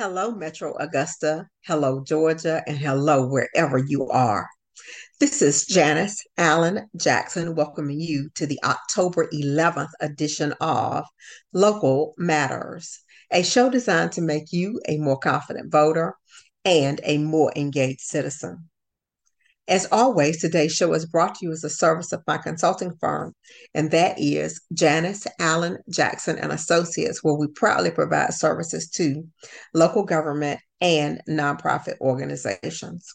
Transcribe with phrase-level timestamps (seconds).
[0.00, 1.46] Hello, Metro Augusta.
[1.66, 2.62] Hello, Georgia.
[2.66, 4.48] And hello, wherever you are.
[5.20, 11.04] This is Janice Allen Jackson welcoming you to the October 11th edition of
[11.52, 16.14] Local Matters, a show designed to make you a more confident voter
[16.64, 18.69] and a more engaged citizen.
[19.70, 23.36] As always, today's show is brought to you as a service of my consulting firm,
[23.72, 29.24] and that is Janice Allen Jackson and Associates, where we proudly provide services to
[29.72, 33.14] local government and nonprofit organizations.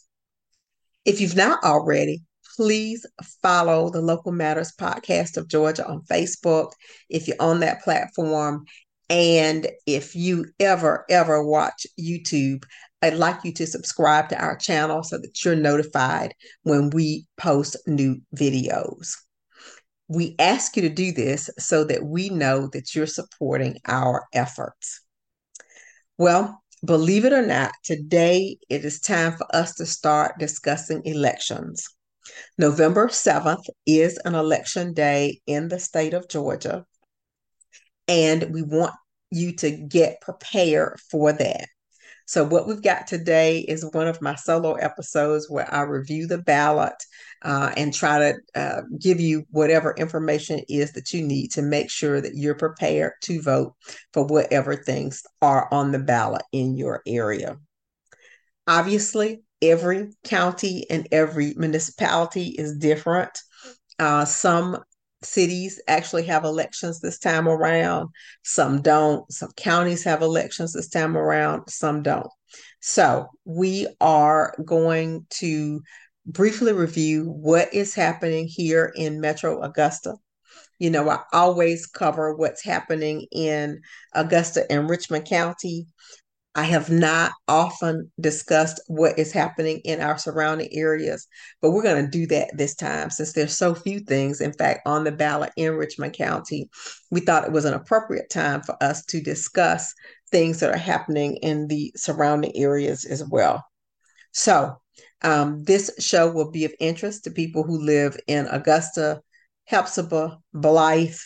[1.03, 2.23] If you've not already,
[2.55, 3.05] please
[3.41, 6.71] follow the Local Matters podcast of Georgia on Facebook
[7.09, 8.63] if you're on that platform.
[9.09, 12.63] And if you ever, ever watch YouTube,
[13.05, 17.77] I'd like you to subscribe to our channel so that you're notified when we post
[17.85, 19.11] new videos.
[20.07, 25.01] We ask you to do this so that we know that you're supporting our efforts.
[26.17, 31.87] Well, believe it or not, today it is time for us to start discussing elections.
[32.57, 36.83] November 7th is an election day in the state of Georgia,
[38.07, 38.95] and we want
[39.29, 41.67] you to get prepared for that.
[42.25, 46.39] So, what we've got today is one of my solo episodes where I review the
[46.39, 46.95] ballot
[47.43, 51.91] uh, and try to uh, give you whatever information is that you need to make
[51.91, 53.75] sure that you're prepared to vote
[54.11, 57.57] for whatever things are on the ballot in your area.
[58.67, 63.37] Obviously, every county and every municipality is different.
[63.99, 64.83] Uh, some
[65.23, 68.09] cities actually have elections this time around.
[68.43, 69.29] Some don't.
[69.31, 71.69] Some counties have elections this time around.
[71.69, 72.29] Some don't.
[72.81, 75.81] So we are going to
[76.25, 80.15] briefly review what is happening here in Metro Augusta.
[80.79, 83.81] You know, I always cover what's happening in
[84.13, 85.87] Augusta and Richmond County.
[86.57, 91.27] I have not often discussed what is happening in our surrounding areas,
[91.61, 94.87] but we're going to do that this time since there's so few things, in fact,
[94.87, 96.69] on the ballot in Richmond County.
[97.11, 99.93] We thought it was an appropriate time for us to discuss
[100.31, 103.61] things that are happening in the surrounding areas as well.
[104.31, 104.77] So,
[105.23, 109.21] um, this show will be of interest to people who live in Augusta,
[109.69, 111.17] Hephzibah, Blythe,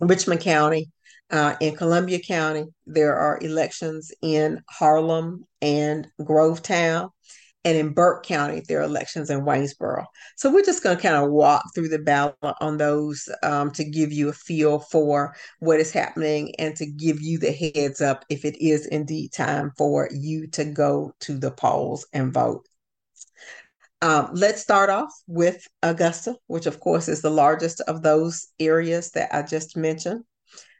[0.00, 0.90] Richmond County,
[1.30, 7.10] uh, in Columbia County, there are elections in Harlem and Grovetown.
[7.64, 10.04] And in Burke County, there are elections in Waynesboro.
[10.36, 13.82] So we're just going to kind of walk through the ballot on those um, to
[13.82, 18.24] give you a feel for what is happening and to give you the heads up
[18.28, 22.68] if it is indeed time for you to go to the polls and vote.
[24.00, 29.10] Um, let's start off with Augusta, which of course is the largest of those areas
[29.12, 30.22] that I just mentioned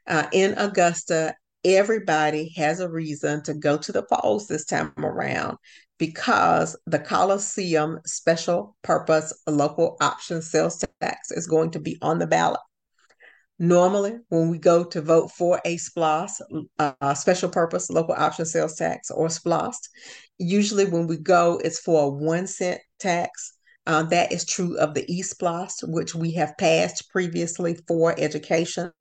[0.07, 5.57] uh, in Augusta, everybody has a reason to go to the polls this time around
[5.97, 12.27] because the Coliseum Special Purpose Local Option Sales Tax is going to be on the
[12.27, 12.59] ballot.
[13.59, 16.41] Normally, when we go to vote for a SPLOST,
[16.77, 19.89] uh, Special Purpose Local Option Sales Tax, or SPLOST,
[20.37, 23.53] usually when we go, it's for a one cent tax.
[23.87, 28.91] Uh, that is true of the eSPLOST, which we have passed previously for education.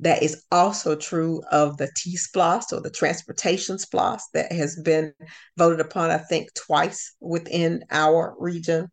[0.00, 5.12] That is also true of the T SPLOST or the transportation SPLOST that has been
[5.56, 8.88] voted upon, I think, twice within our region.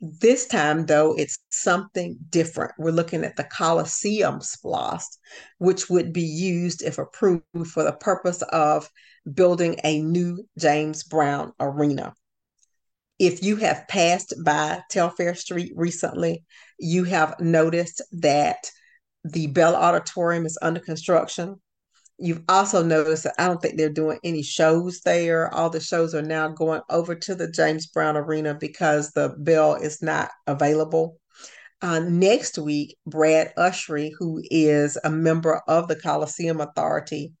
[0.00, 2.72] This time, though, it's something different.
[2.78, 5.18] We're looking at the Coliseum SPLOST,
[5.58, 8.88] which would be used, if approved, for the purpose of
[9.32, 12.14] building a new James Brown Arena.
[13.18, 16.44] If you have passed by Telfair Street recently,
[16.78, 18.70] you have noticed that
[19.32, 21.60] the Bell Auditorium is under construction.
[22.18, 25.52] You've also noticed that I don't think they're doing any shows there.
[25.54, 29.74] All the shows are now going over to the James Brown Arena because the Bell
[29.76, 31.18] is not available.
[31.80, 37.34] Uh, next week, Brad Ushery, who is a member of the Coliseum Authority,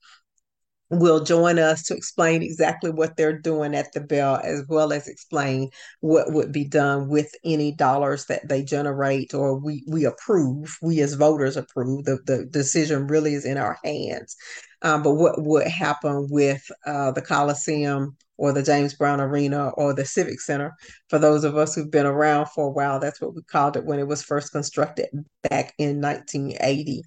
[0.90, 5.06] will join us to explain exactly what they're doing at the Bell, as well as
[5.06, 5.70] explain
[6.00, 10.78] what would be done with any dollars that they generate or we we approve.
[10.82, 12.04] We as voters approve.
[12.04, 14.36] The the decision really is in our hands.
[14.82, 19.92] Um, but what would happen with uh, the Coliseum or the James Brown Arena or
[19.92, 20.72] the Civic Center?
[21.08, 23.84] For those of us who've been around for a while, that's what we called it
[23.84, 25.08] when it was first constructed
[25.50, 27.02] back in 1980.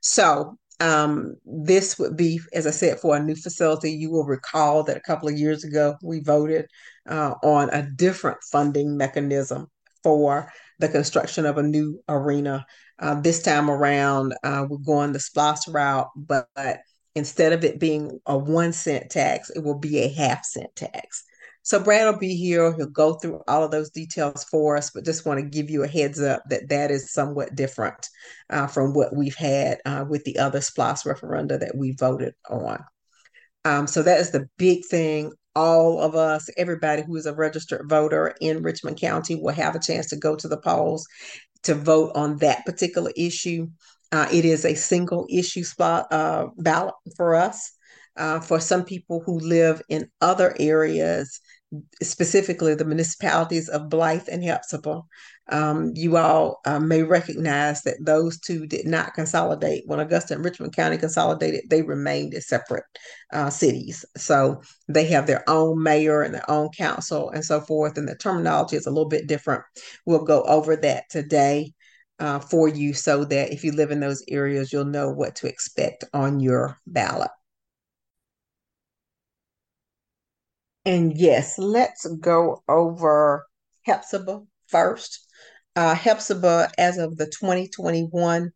[0.00, 3.92] So um, this would be, as I said, for a new facility.
[3.92, 6.66] You will recall that a couple of years ago we voted
[7.08, 9.68] uh, on a different funding mechanism
[10.02, 12.64] for the construction of a new arena.
[12.98, 16.80] Uh, this time around, uh, we're going the SPLOST route, but, but
[17.14, 21.24] instead of it being a one cent tax, it will be a half cent tax.
[21.62, 22.74] So Brad will be here.
[22.74, 25.82] He'll go through all of those details for us, but just want to give you
[25.82, 28.08] a heads up that that is somewhat different
[28.50, 32.82] uh, from what we've had uh, with the other SPLOST referenda that we voted on.
[33.64, 35.32] Um, so that is the big thing.
[35.54, 39.80] All of us, everybody who is a registered voter in Richmond County will have a
[39.80, 41.06] chance to go to the polls
[41.64, 43.66] to vote on that particular issue.
[44.12, 47.72] Uh, it is a single issue spot uh, ballot for us.
[48.18, 51.40] Uh, for some people who live in other areas,
[52.02, 55.02] specifically the municipalities of Blythe and Hephzibah.
[55.50, 59.84] Um, you all uh, may recognize that those two did not consolidate.
[59.86, 62.84] When Augusta and Richmond County consolidated, they remained as separate
[63.32, 64.04] uh, cities.
[64.16, 68.16] So they have their own mayor and their own council and so forth, and the
[68.16, 69.62] terminology is a little bit different.
[70.06, 71.72] We'll go over that today.
[72.20, 75.46] Uh, for you so that if you live in those areas, you'll know what to
[75.46, 77.30] expect on your ballot.
[80.84, 83.46] And yes, let's go over
[83.86, 85.26] Hephzibah first.
[85.76, 88.50] Uh, Hephzibah, as of the 2021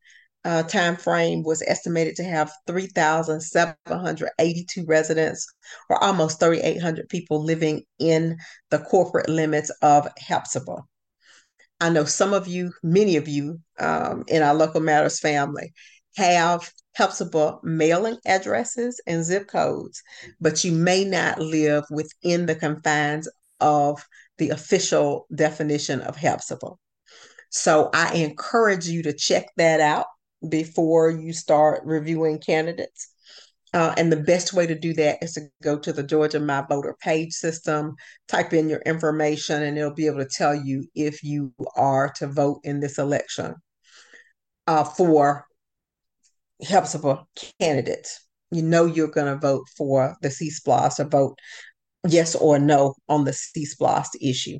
[0.44, 5.46] uh, time frame, was estimated to have 3,782 residents,
[5.88, 8.36] or almost 3,800 people living in
[8.70, 10.82] the corporate limits of Hephzibah.
[11.80, 15.72] I know some of you, many of you um, in our Local Matters family
[16.16, 20.02] have Hephzibah mailing addresses and zip codes,
[20.40, 23.28] but you may not live within the confines
[23.60, 24.06] of
[24.38, 26.76] the official definition of Hephzibah.
[27.50, 30.06] So I encourage you to check that out
[30.48, 33.08] before you start reviewing candidates.
[33.74, 36.62] Uh, and the best way to do that is to go to the Georgia My
[36.68, 37.94] Voter page system,
[38.28, 42.26] type in your information, and it'll be able to tell you if you are to
[42.26, 43.54] vote in this election
[44.66, 45.46] uh, for
[46.62, 47.24] Hephzibah
[47.60, 48.26] candidates.
[48.50, 51.38] You know you're going to vote for the C-SPLOST or vote
[52.06, 54.58] yes or no on the C-SPLOST issue.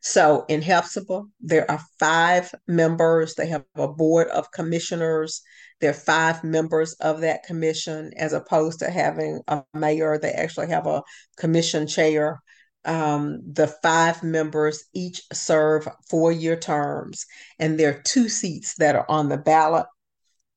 [0.00, 3.34] So in Hephzibah, there are five members.
[3.34, 5.42] They have a board of commissioners.
[5.80, 10.18] There are five members of that commission, as opposed to having a mayor.
[10.18, 11.02] They actually have a
[11.36, 12.40] commission chair.
[12.84, 17.26] Um, the five members each serve four year terms,
[17.58, 19.86] and there are two seats that are on the ballot.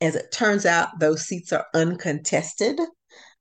[0.02, 2.80] As it turns out, those seats are uncontested.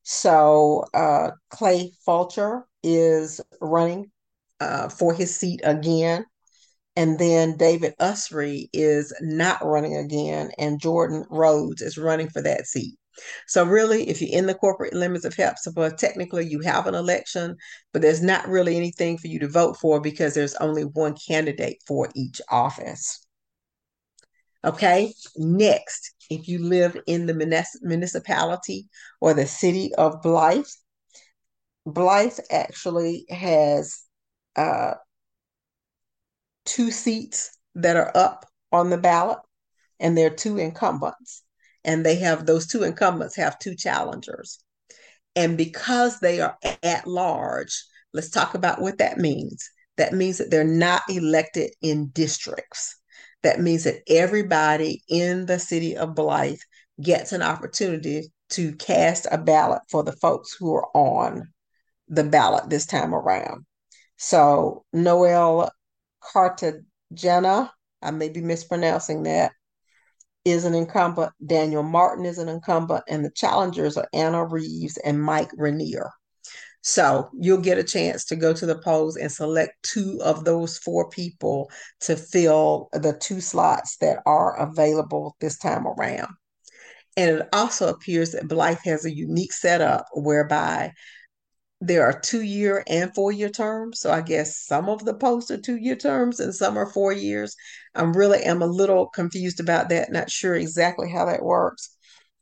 [0.02, 4.10] So uh, Clay Fulcher is running
[4.60, 6.24] uh, for his seat again.
[6.96, 12.66] And then David Usry is not running again, and Jordan Rhodes is running for that
[12.66, 12.98] seat.
[13.46, 17.56] So really, if you're in the corporate limits of Hephzibah, technically you have an election,
[17.92, 21.78] but there's not really anything for you to vote for because there's only one candidate
[21.86, 23.24] for each office.
[24.64, 28.88] Okay, next, if you live in the municipality
[29.20, 30.66] or the city of Blythe,
[31.86, 34.02] Blythe actually has
[34.56, 34.94] uh,
[36.64, 39.38] two seats that are up on the ballot,
[40.00, 41.44] and there are two incumbents.
[41.84, 44.58] And they have those two incumbents have two challengers.
[45.36, 49.70] And because they are at large, let's talk about what that means.
[49.96, 52.96] That means that they're not elected in districts.
[53.42, 56.58] That means that everybody in the city of Blythe
[57.00, 61.48] gets an opportunity to cast a ballot for the folks who are on
[62.08, 63.64] the ballot this time around.
[64.16, 65.70] So Noel
[66.20, 69.52] Cartagena, I may be mispronouncing that,
[70.44, 71.32] is an incumbent.
[71.44, 76.10] Daniel Martin is an incumbent, and the challengers are Anna Reeves and Mike Rainier.
[76.82, 80.78] So you'll get a chance to go to the polls and select two of those
[80.78, 81.70] four people
[82.00, 86.32] to fill the two slots that are available this time around.
[87.16, 90.92] And it also appears that Blythe has a unique setup whereby
[91.80, 94.00] there are two year and four year terms.
[94.00, 97.12] So I guess some of the posts are two year terms and some are four
[97.12, 97.54] years.
[97.94, 101.96] I'm really am a little confused about that, not sure exactly how that works.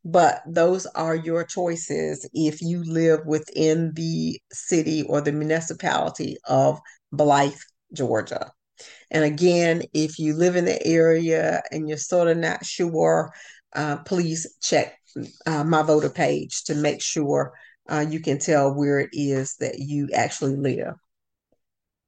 [0.08, 6.78] But those are your choices if you live within the city or the municipality of
[7.10, 7.58] Blythe,
[7.92, 8.52] Georgia.
[9.10, 13.32] And again, if you live in the area and you're sort of not sure,
[13.74, 14.96] uh, please check
[15.44, 17.52] uh, my voter page to make sure
[17.88, 20.94] uh, you can tell where it is that you actually live.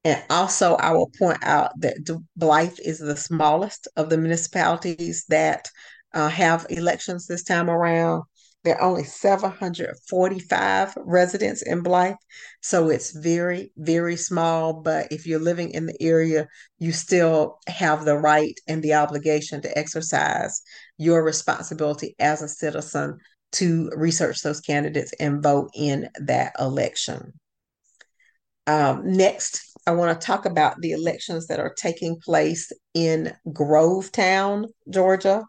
[0.04, 1.96] And also, I will point out that
[2.36, 5.68] Blythe is the smallest of the municipalities that
[6.14, 8.22] uh, have elections this time around.
[8.64, 12.16] There are only 745 residents in Blythe.
[12.60, 14.82] So it's very, very small.
[14.82, 16.48] But if you're living in the area,
[16.78, 20.60] you still have the right and the obligation to exercise
[20.98, 23.18] your responsibility as a citizen
[23.52, 27.32] to research those candidates and vote in that election.
[28.66, 34.66] Um, next, I want to talk about the elections that are taking place in Grovetown,
[34.90, 35.44] Georgia.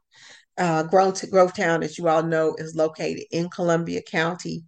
[0.59, 4.63] Uh, Grovetown, as you all know, is located in Columbia County.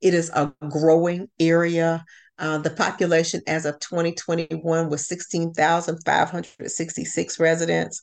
[0.00, 2.02] It is a growing area.
[2.38, 8.02] Uh, the population as of 2021 was 16,566 residents.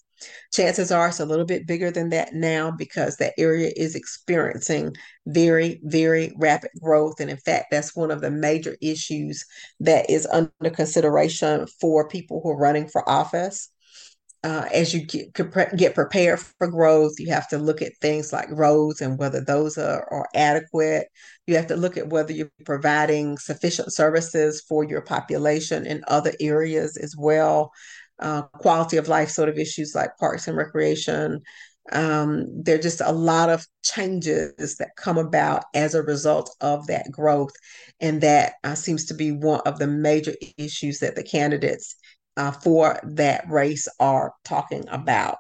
[0.54, 4.94] Chances are it's a little bit bigger than that now because that area is experiencing
[5.26, 7.20] very, very rapid growth.
[7.20, 9.44] And in fact, that's one of the major issues
[9.80, 13.72] that is under consideration for people who are running for office
[14.44, 15.34] uh, as you get,
[15.78, 19.78] get prepared for growth, you have to look at things like roads and whether those
[19.78, 21.08] are, are adequate.
[21.46, 26.34] You have to look at whether you're providing sufficient services for your population in other
[26.40, 27.72] areas as well.
[28.18, 31.42] Uh, quality of life sort of issues like parks and recreation.
[31.92, 36.88] Um, there are just a lot of changes that come about as a result of
[36.88, 37.54] that growth.
[38.00, 41.96] And that uh, seems to be one of the major issues that the candidates
[42.42, 45.38] uh, for that race are talking about.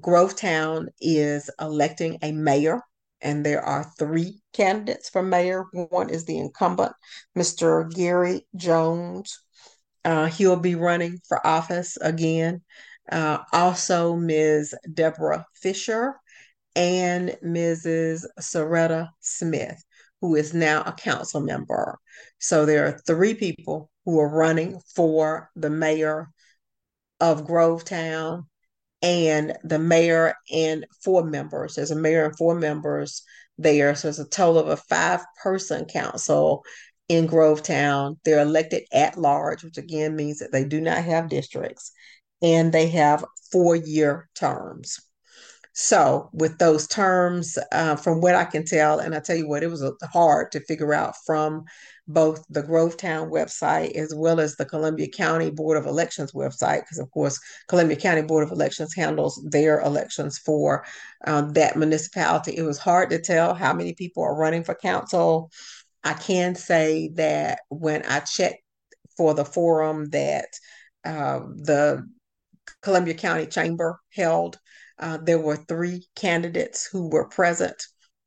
[0.00, 2.80] Grovetown is electing a mayor,
[3.20, 5.66] and there are three candidates for mayor.
[5.72, 6.94] One is the incumbent,
[7.36, 7.88] Mr.
[7.94, 9.38] Gary Jones.
[10.04, 12.62] Uh, he'll be running for office again.
[13.10, 14.74] Uh, also, Ms.
[14.92, 16.16] Deborah Fisher
[16.74, 18.24] and Mrs.
[18.40, 19.80] Soretta Smith,
[20.20, 21.98] who is now a council member.
[22.40, 26.30] So there are three people who are running for the mayor
[27.20, 28.46] of Grovetown
[29.02, 31.74] and the mayor and four members.
[31.74, 33.22] There's a mayor and four members
[33.58, 33.94] there.
[33.94, 36.64] So it's a total of a five person council
[37.10, 38.16] in Grovetown.
[38.24, 41.92] They're elected at large, which again means that they do not have districts
[42.40, 45.00] and they have four year terms.
[45.80, 49.62] So, with those terms, uh, from what I can tell, and I tell you what,
[49.62, 51.66] it was hard to figure out from
[52.08, 56.98] both the Grovetown website as well as the Columbia County Board of Elections website, because
[56.98, 60.84] of course, Columbia County Board of Elections handles their elections for
[61.28, 62.56] um, that municipality.
[62.56, 65.48] It was hard to tell how many people are running for council.
[66.02, 68.64] I can say that when I checked
[69.16, 70.48] for the forum that
[71.04, 72.04] uh, the
[72.82, 74.58] Columbia County Chamber held,
[75.00, 77.82] uh, there were three candidates who were present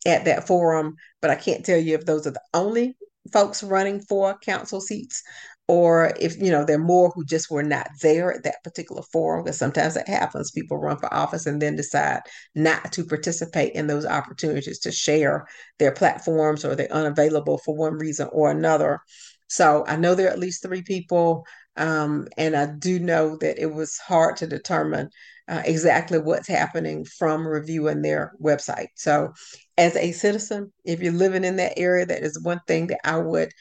[0.06, 2.98] at that forum, but I can't tell you if those are the only
[3.32, 5.22] folks running for council seats
[5.68, 9.02] or if you know there are more who just were not there at that particular
[9.04, 10.52] forum because sometimes that happens.
[10.52, 12.22] People run for office and then decide
[12.56, 15.46] not to participate in those opportunities to share
[15.80, 19.00] their platforms or they're unavailable for one reason or another.
[19.48, 21.46] So i know there are at least three people
[21.78, 25.10] um, and i do know that it was hard to determine
[25.52, 28.88] uh, exactly what's happening from reviewing their website.
[28.96, 29.34] So,
[29.78, 33.18] as a citizen, if you're living in that area, that is one thing that I
[33.18, 33.52] would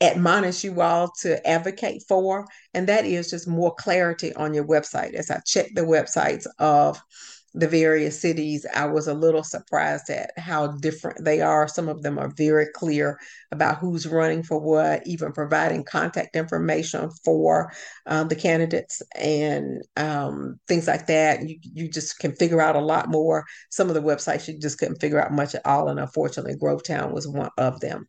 [0.00, 5.14] admonish you all to advocate for, and that is just more clarity on your website.
[5.14, 7.00] As I check the websites of
[7.56, 11.66] the various cities, I was a little surprised at how different they are.
[11.66, 13.18] Some of them are very clear
[13.50, 17.72] about who's running for what, even providing contact information for
[18.04, 21.48] uh, the candidates and um, things like that.
[21.48, 23.46] You, you just can figure out a lot more.
[23.70, 25.88] Some of the websites you just couldn't figure out much at all.
[25.88, 28.06] And unfortunately, Grovetown was one of them.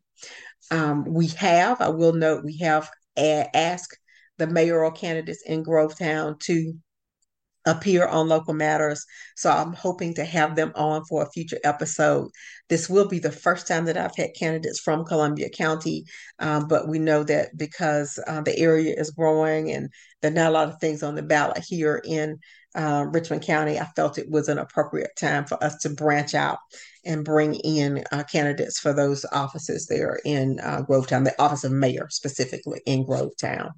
[0.70, 3.98] Um, we have, I will note, we have a- asked
[4.36, 6.74] the mayoral candidates in Grovetown to
[7.68, 9.04] appear on local matters.
[9.36, 12.30] So i'm hoping to have them on for a future episode.
[12.68, 16.04] This will be the first time that i've had candidates from columbia county
[16.38, 20.48] um, but we know that because uh, the area is growing and there are not
[20.48, 22.38] a lot of things on the ballot here in
[22.74, 26.58] uh, richmond county i felt it was an appropriate time for us to branch out
[27.08, 31.72] and bring in uh, candidates for those offices there in uh, grovetown the office of
[31.72, 33.70] mayor specifically in grovetown.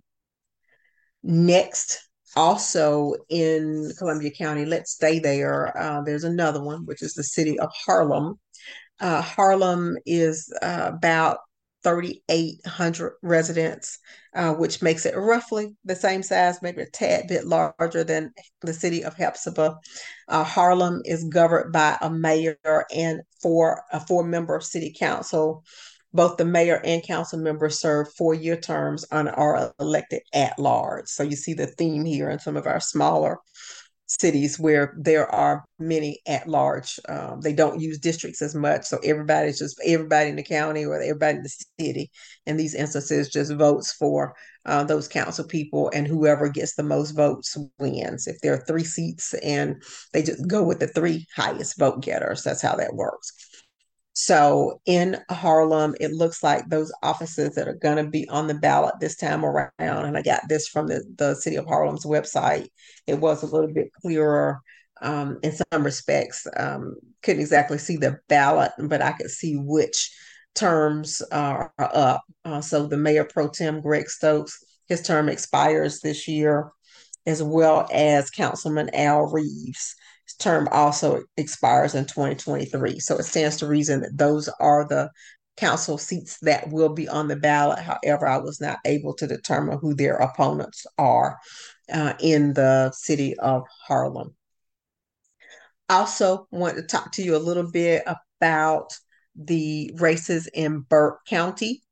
[1.22, 5.76] Next also in Columbia County, let's stay there.
[5.76, 8.38] Uh, there's another one, which is the city of Harlem.
[9.00, 11.38] Uh, Harlem is uh, about
[11.82, 13.98] 3,800 residents,
[14.34, 18.74] uh, which makes it roughly the same size, maybe a tad bit larger than the
[18.74, 19.76] city of Hephzibah.
[20.28, 22.58] Uh, Harlem is governed by a mayor
[22.94, 25.64] and four a four member city council
[26.12, 31.08] both the mayor and council members serve four-year terms and are elected at large.
[31.08, 33.38] So you see the theme here in some of our smaller
[34.06, 36.98] cities where there are many at large.
[37.08, 41.00] Um, they don't use districts as much, so everybody's just everybody in the county or
[41.00, 42.10] everybody in the city.
[42.44, 44.34] In these instances, just votes for
[44.66, 48.26] uh, those council people, and whoever gets the most votes wins.
[48.26, 49.80] If there are three seats, and
[50.12, 53.30] they just go with the three highest vote getters, that's how that works.
[54.22, 58.54] So in Harlem, it looks like those offices that are going to be on the
[58.54, 62.68] ballot this time around, and I got this from the, the City of Harlem's website,
[63.06, 64.60] it was a little bit clearer
[65.00, 66.46] um, in some respects.
[66.54, 70.14] Um, couldn't exactly see the ballot, but I could see which
[70.54, 72.20] terms are, up.
[72.44, 76.70] Uh, so the Mayor Pro Tem Greg Stokes, his term expires this year,
[77.24, 79.94] as well as Councilman Al Reeves.
[80.40, 82.98] Term also expires in 2023.
[82.98, 85.10] So it stands to reason that those are the
[85.56, 87.78] council seats that will be on the ballot.
[87.78, 91.36] However, I was not able to determine who their opponents are
[91.92, 94.34] uh, in the city of Harlem.
[95.88, 98.04] Also, want to talk to you a little bit
[98.40, 98.92] about
[99.36, 101.82] the races in Burke County.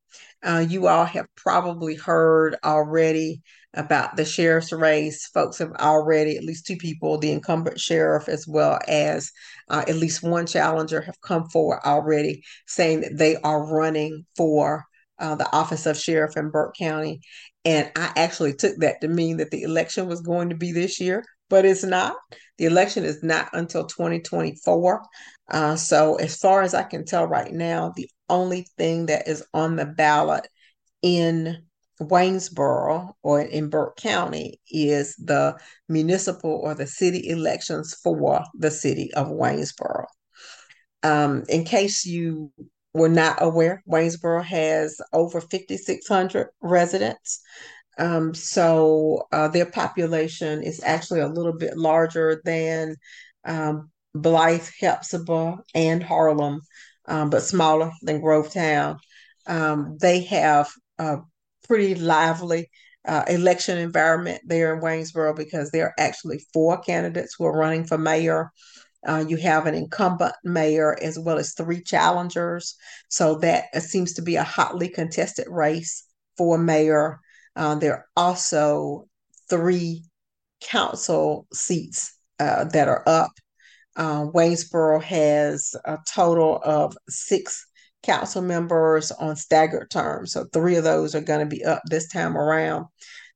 [0.43, 3.43] Uh, you all have probably heard already
[3.75, 5.27] about the sheriff's race.
[5.27, 9.31] Folks have already, at least two people, the incumbent sheriff as well as
[9.69, 14.85] uh, at least one challenger, have come forward already saying that they are running for
[15.19, 17.21] uh, the office of sheriff in Burke County.
[17.65, 21.01] And I actually took that to mean that the election was going to be this
[21.01, 22.17] year, but it's not.
[22.57, 25.03] The election is not until 2024.
[25.51, 29.45] Uh, so, as far as I can tell right now, the only thing that is
[29.53, 30.47] on the ballot
[31.03, 31.68] in
[32.01, 39.13] Waynesboro or in Burke County is the municipal or the city elections for the city
[39.15, 40.07] of Waynesboro.
[41.03, 42.53] Um, in case you
[42.95, 47.41] were not aware, Waynesboro has over 5,600 residents.
[47.99, 52.97] Um, so uh, their population is actually a little bit larger than
[53.45, 56.61] um, Blythe, Hephzibah, and Harlem,
[57.07, 58.99] um, but smaller than Grovetown.
[59.47, 61.19] Um, they have a
[61.69, 62.69] pretty lively
[63.07, 67.85] uh, election environment there in Waynesboro because there are actually four candidates who are running
[67.85, 68.51] for mayor.
[69.07, 72.75] Uh, you have an incumbent mayor as well as three challengers.
[73.09, 76.05] So that seems to be a hotly contested race
[76.37, 77.21] for mayor.
[77.55, 79.07] Uh, there are also
[79.49, 80.05] three
[80.61, 83.31] council seats uh, that are up.
[83.97, 87.67] Uh, Waynesboro has a total of six
[88.03, 90.33] council members on staggered terms.
[90.33, 92.87] So three of those are going to be up this time around.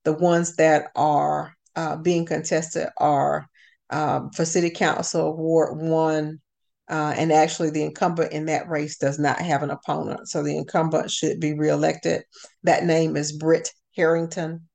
[0.04, 3.48] The ones that are uh, being contested are
[3.90, 6.40] um, for City Council Ward 1.
[6.88, 10.28] Uh, and actually, the incumbent in that race does not have an opponent.
[10.28, 12.24] So the incumbent should be reelected.
[12.64, 14.68] That name is Britt Harrington.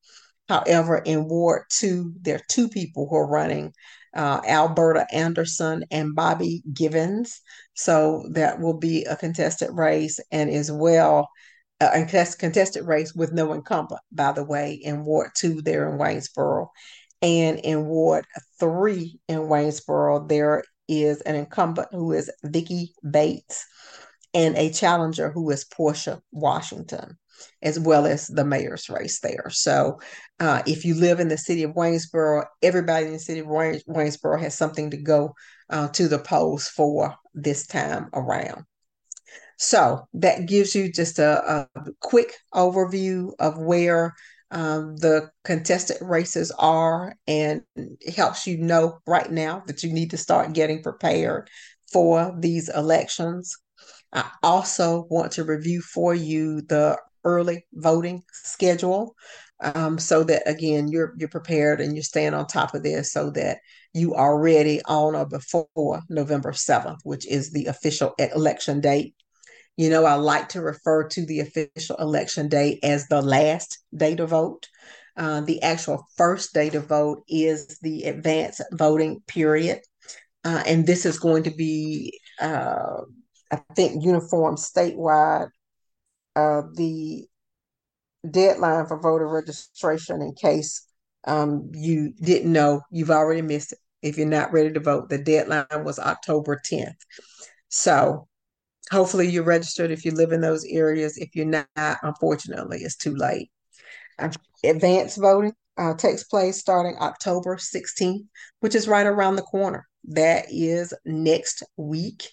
[0.47, 3.73] However, in Ward 2, there are two people who are running
[4.17, 7.41] uh, Alberta Anderson and Bobby Givens.
[7.75, 11.30] So that will be a contested race and as well
[11.80, 15.99] uh, a contested race with no incumbent, by the way, in Ward 2 there in
[15.99, 16.71] Waynesboro.
[17.21, 18.25] And in Ward
[18.60, 23.65] 3 in Waynesboro, there is an incumbent who is Vicki Bates
[24.34, 27.17] and a challenger who is Portia Washington
[27.62, 29.50] as well as the mayor's race there.
[29.50, 30.00] So,
[30.39, 34.39] uh, if you live in the city of Waynesboro, everybody in the city of Waynesboro
[34.39, 35.34] has something to go
[35.69, 38.63] uh, to the polls for this time around.
[39.58, 44.13] So, that gives you just a, a quick overview of where
[44.52, 47.63] um, the contested races are and
[48.15, 51.50] helps you know right now that you need to start getting prepared
[51.91, 53.58] for these elections.
[54.13, 59.15] I also want to review for you the early voting schedule
[59.60, 63.32] um, so that again you're you're prepared and you're staying on top of this so
[63.32, 63.60] that
[63.93, 69.15] you are ready on or before November 7th, which is the official election date.
[69.75, 74.15] You know, I like to refer to the official election date as the last day
[74.15, 74.67] to vote.
[75.15, 79.80] Uh, the actual first day to vote is the advance voting period.
[80.43, 83.01] Uh, and this is going to be, uh,
[83.51, 85.49] I think, uniform statewide
[86.38, 87.26] uh, the
[88.30, 90.86] deadline for voter registration in case
[91.26, 93.80] um, you didn't know, you've already missed it.
[94.04, 96.93] If you're not ready to vote, the deadline was October 10th.
[97.69, 98.28] So
[98.91, 101.17] hopefully you're registered if you live in those areas.
[101.17, 103.50] If you're not, unfortunately, it's too late.
[104.19, 104.30] Uh,
[104.63, 108.26] advance voting uh, takes place starting October 16th,
[108.60, 109.88] which is right around the corner.
[110.06, 112.30] That is next week.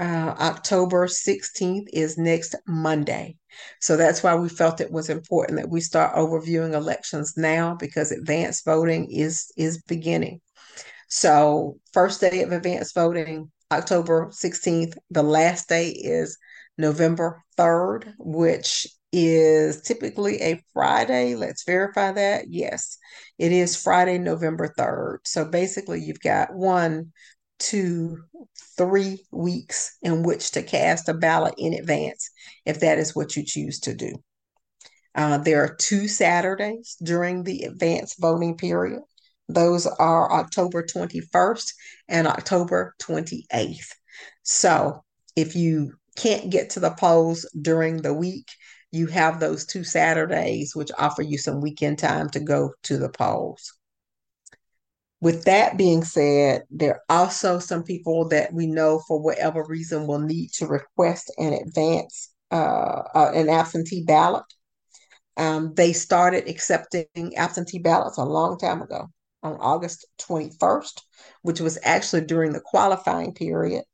[0.00, 3.36] Uh, October 16th is next Monday.
[3.80, 8.10] So that's why we felt it was important that we start overviewing elections now because
[8.10, 10.40] advanced voting is is beginning.
[11.08, 14.96] So first day of advanced voting, October 16th.
[15.10, 16.38] The last day is
[16.78, 21.34] November 3rd, which is typically a Friday.
[21.34, 22.46] Let's verify that.
[22.48, 22.96] Yes,
[23.38, 25.18] it is Friday, November 3rd.
[25.24, 27.12] So basically, you've got one,
[27.60, 28.18] to
[28.76, 32.30] three weeks in which to cast a ballot in advance
[32.66, 34.12] if that is what you choose to do.
[35.14, 39.02] Uh, there are two Saturdays during the advance voting period.
[39.48, 41.72] Those are October 21st
[42.08, 43.92] and October 28th.
[44.42, 45.02] So
[45.34, 48.46] if you can't get to the polls during the week,
[48.92, 53.08] you have those two Saturdays, which offer you some weekend time to go to the
[53.08, 53.72] polls.
[55.20, 60.06] With that being said, there are also some people that we know for whatever reason
[60.06, 64.44] will need to request an advance, uh, uh, an absentee ballot.
[65.36, 69.08] Um, they started accepting absentee ballots a long time ago
[69.42, 71.02] on August 21st,
[71.42, 73.84] which was actually during the qualifying period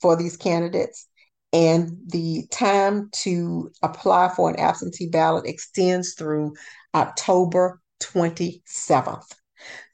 [0.00, 1.08] for these candidates.
[1.52, 6.54] And the time to apply for an absentee ballot extends through
[6.94, 9.32] October 27th.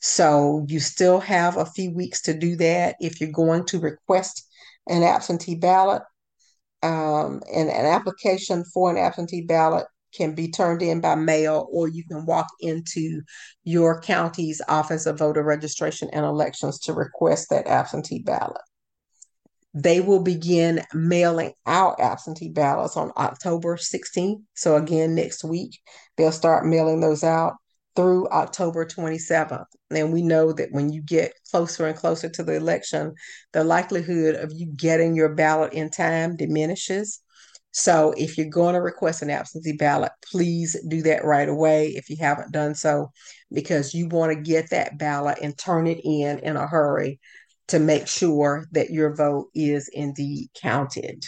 [0.01, 2.97] So you still have a few weeks to do that.
[3.01, 4.47] If you're going to request
[4.87, 6.03] an absentee ballot,
[6.83, 11.89] um, and an application for an absentee ballot can be turned in by mail, or
[11.89, 13.23] you can walk into
[13.65, 18.63] your county's Office of Voter Registration and Elections to request that absentee ballot.
[19.73, 24.43] They will begin mailing out absentee ballots on October 16th.
[24.55, 25.79] So, again, next week,
[26.17, 27.55] they'll start mailing those out
[27.97, 29.67] through October 27th.
[29.91, 33.15] And we know that when you get closer and closer to the election,
[33.53, 37.21] the likelihood of you getting your ballot in time diminishes.
[37.73, 42.11] So if you're going to request an absentee ballot, please do that right away if
[42.11, 43.13] you haven't done so,
[43.53, 47.21] because you want to get that ballot and turn it in in a hurry
[47.69, 51.25] to make sure that your vote is indeed counted.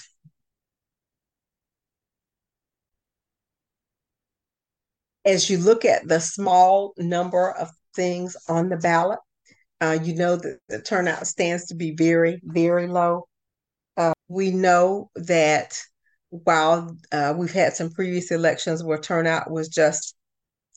[5.25, 9.21] As you look at the small number of things on the ballot,
[9.81, 13.27] uh, you know that the turnout stands to be very, very low.
[13.97, 15.79] Uh, we know that
[16.31, 20.15] while uh, we've had some previous elections where turnout was just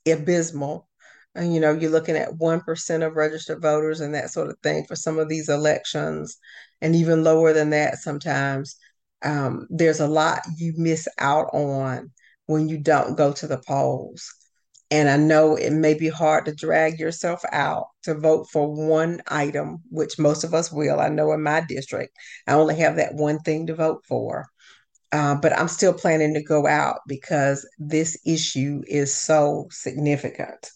[0.07, 0.87] abysmal,
[1.35, 4.85] and you know you're looking at 1% of registered voters and that sort of thing
[4.85, 6.37] for some of these elections
[6.81, 8.77] and even lower than that sometimes
[9.23, 12.11] um, there's a lot you miss out on
[12.47, 14.33] when you don't go to the polls
[14.91, 19.21] and i know it may be hard to drag yourself out to vote for one
[19.27, 22.15] item which most of us will i know in my district
[22.47, 24.45] i only have that one thing to vote for
[25.11, 30.71] uh, but i'm still planning to go out because this issue is so significant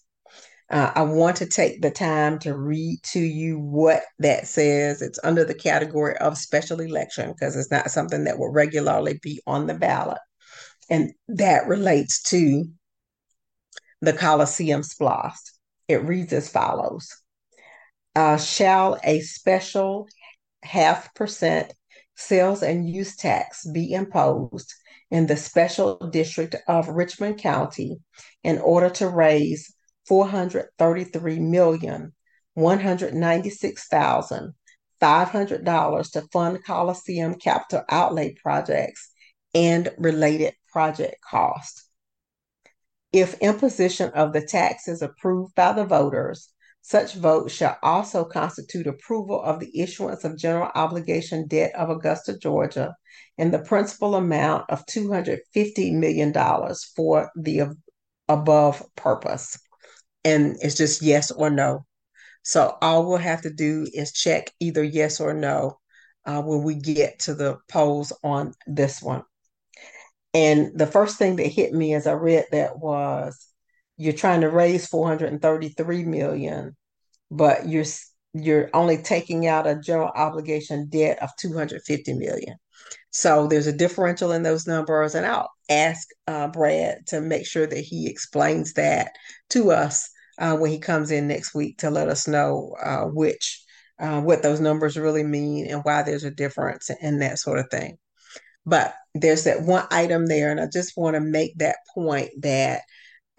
[0.71, 5.01] uh, I want to take the time to read to you what that says.
[5.01, 9.41] It's under the category of special election because it's not something that will regularly be
[9.47, 10.19] on the ballot.
[10.89, 12.65] And that relates to
[14.01, 15.51] the Coliseum SPLOST.
[15.87, 17.15] It reads as follows
[18.15, 20.07] uh, Shall a special
[20.63, 21.73] half percent
[22.15, 24.73] sales and use tax be imposed
[25.09, 27.99] in the special district of Richmond County
[28.43, 29.73] in order to raise
[30.07, 32.13] four hundred thirty-three million
[32.53, 34.53] one hundred ninety-six thousand
[34.99, 39.09] five hundred dollars to fund Coliseum capital outlay projects
[39.55, 41.83] and related project cost.
[43.11, 46.49] If imposition of the tax is approved by the voters,
[46.81, 52.37] such vote shall also constitute approval of the issuance of general obligation debt of Augusta,
[52.37, 52.95] Georgia,
[53.37, 56.33] in the principal amount of $250 million
[56.95, 57.75] for the
[58.27, 59.57] above purpose
[60.23, 61.85] and it's just yes or no.
[62.43, 65.79] So all we'll have to do is check either yes or no
[66.25, 69.23] uh, when we get to the polls on this one.
[70.33, 73.47] And the first thing that hit me as I read that was
[73.97, 76.75] you're trying to raise 433 million,
[77.31, 77.85] but you're
[78.33, 82.55] you're only taking out a general obligation debt of 250 million.
[83.11, 87.65] So there's a differential in those numbers, and I'll ask uh, Brad to make sure
[87.65, 89.11] that he explains that
[89.49, 93.63] to us uh, when he comes in next week to let us know uh, which
[93.99, 97.69] uh, what those numbers really mean and why there's a difference and that sort of
[97.69, 97.97] thing.
[98.69, 102.81] But there's that one item there, and I just want to make that point that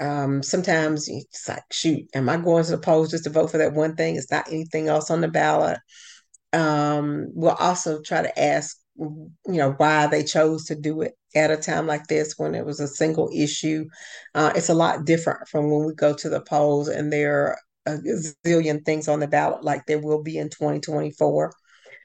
[0.00, 3.58] um, sometimes it's like, shoot, am I going to the polls just to vote for
[3.58, 4.16] that one thing?
[4.16, 5.78] It's not anything else on the ballot.
[6.52, 11.50] Um, we'll also try to ask you know why they chose to do it at
[11.50, 13.84] a time like this when it was a single issue
[14.34, 17.58] uh, it's a lot different from when we go to the polls and there are
[17.86, 17.98] a
[18.44, 21.52] zillion things on the ballot like there will be in 2024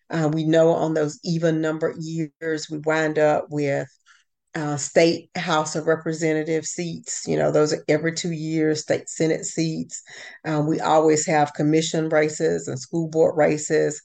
[0.09, 3.87] uh, we know on those even number years we wind up with
[4.55, 7.27] uh, state House of Representative seats.
[7.27, 10.01] You know, those are every two years, state Senate seats.
[10.45, 14.01] Um, we always have commission races and school board races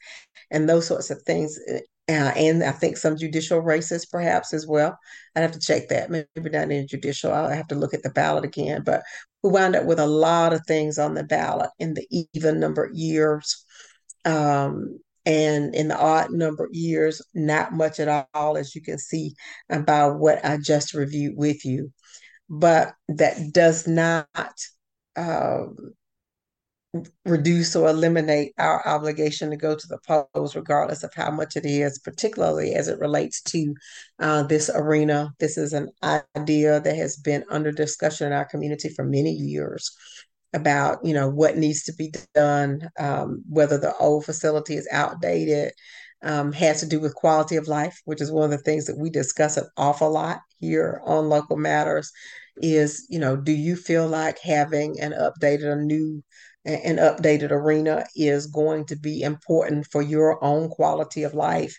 [0.51, 1.59] and those sorts of things.
[1.69, 4.99] Uh, and I think some judicial races perhaps as well.
[5.37, 6.11] I'd have to check that.
[6.11, 7.33] Maybe not in judicial.
[7.33, 8.83] I'll have to look at the ballot again.
[8.85, 9.03] But
[9.45, 12.91] we wind up with a lot of things on the ballot in the even number
[12.93, 13.65] years.
[14.25, 19.35] Um, and in the odd number years, not much at all, as you can see
[19.69, 21.93] about what I just reviewed with you.
[22.49, 24.27] But that does not
[25.17, 25.77] um,
[27.25, 31.65] reduce or eliminate our obligation to go to the polls, regardless of how much it
[31.65, 33.75] is, particularly as it relates to
[34.19, 35.33] uh, this arena.
[35.39, 39.95] This is an idea that has been under discussion in our community for many years
[40.53, 45.73] about you know what needs to be done um, whether the old facility is outdated
[46.23, 48.99] um, has to do with quality of life which is one of the things that
[48.99, 52.11] we discuss an awful lot here on local matters
[52.57, 56.23] is you know do you feel like having an updated a new
[56.67, 61.75] an updated arena is going to be important for your own quality of life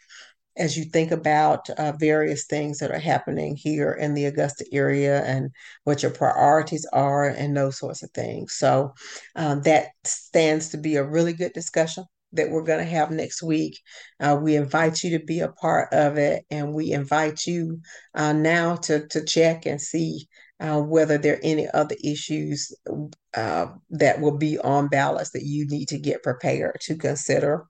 [0.58, 5.24] as you think about uh, various things that are happening here in the Augusta area
[5.24, 5.50] and
[5.84, 8.54] what your priorities are and those sorts of things.
[8.58, 8.94] So
[9.36, 13.44] um, that stands to be a really good discussion that we're going to have next
[13.44, 13.80] week.
[14.20, 17.82] Uh, we invite you to be a part of it, and we invite you
[18.16, 20.28] uh, now to to check and see
[20.60, 22.74] uh, whether there are any other issues
[23.34, 27.66] uh, that will be on ballots that you need to get prepared to consider.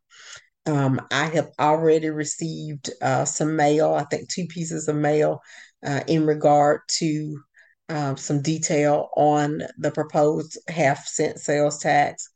[0.65, 5.41] Um, I have already received uh, some mail, I think two pieces of mail
[5.85, 7.41] uh, in regard to
[7.89, 12.29] um, some detail on the proposed half cent sales tax.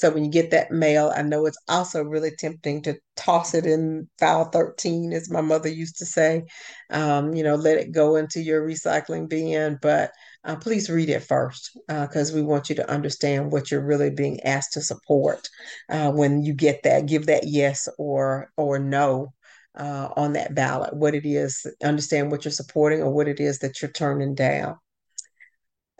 [0.00, 3.66] So when you get that mail, I know it's also really tempting to toss it
[3.66, 6.44] in file 13, as my mother used to say.
[6.88, 9.78] Um, you know, let it go into your recycling bin.
[9.82, 13.84] But uh, please read it first because uh, we want you to understand what you're
[13.84, 15.50] really being asked to support
[15.90, 17.04] uh, when you get that.
[17.04, 19.34] Give that yes or or no
[19.74, 20.96] uh, on that ballot.
[20.96, 24.78] What it is, understand what you're supporting or what it is that you're turning down.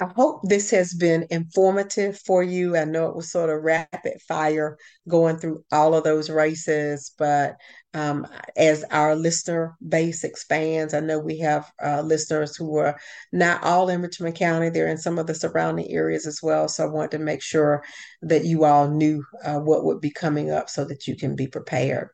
[0.01, 2.75] I hope this has been informative for you.
[2.75, 7.57] I know it was sort of rapid fire going through all of those races, but
[7.93, 12.99] um, as our listener base expands, I know we have uh, listeners who are
[13.33, 16.67] not all in Richmond County, they're in some of the surrounding areas as well.
[16.69, 17.85] So I want to make sure
[18.23, 21.47] that you all knew uh, what would be coming up so that you can be
[21.47, 22.09] prepared.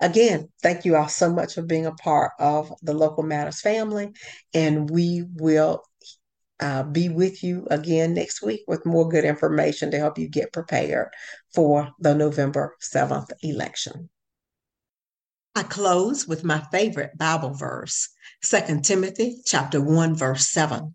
[0.00, 4.12] Again, thank you all so much for being a part of the Local Matters family,
[4.52, 5.82] and we will
[6.60, 10.52] uh, be with you again next week with more good information to help you get
[10.52, 11.08] prepared
[11.54, 14.08] for the November 7th election.
[15.54, 18.08] I close with my favorite Bible verse,
[18.42, 20.94] 2 Timothy chapter 1 verse 7.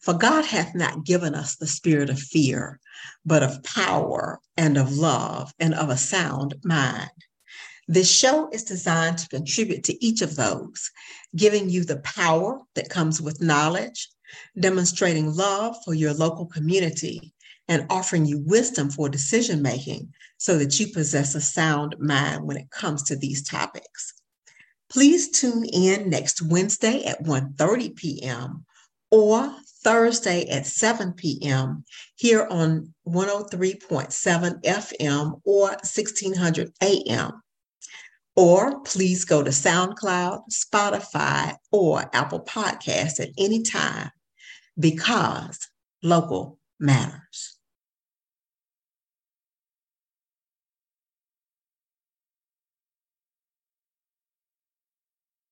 [0.00, 2.80] For God hath not given us the spirit of fear,
[3.24, 7.10] but of power and of love and of a sound mind.
[7.88, 10.90] This show is designed to contribute to each of those,
[11.34, 14.08] giving you the power that comes with knowledge,
[14.58, 17.32] demonstrating love for your local community,
[17.68, 22.56] and offering you wisdom for decision making so that you possess a sound mind when
[22.56, 24.14] it comes to these topics.
[24.90, 28.64] Please tune in next Wednesday at 1:30 p.m.
[29.10, 31.84] or Thursday at 7 p.m.
[32.16, 37.42] here on 103.7 FM or 1600 AM.
[38.36, 44.10] Or please go to SoundCloud, Spotify, or Apple Podcasts at any time
[44.78, 45.68] because
[46.02, 47.58] local matters.